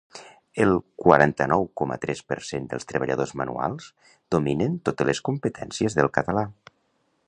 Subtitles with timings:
[0.63, 0.71] El
[1.03, 3.93] quaranta-nou coma tres per cent dels treballadors manuals
[4.37, 6.49] dominen totes les competències del català.